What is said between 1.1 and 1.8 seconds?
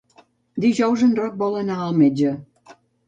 Roc vol anar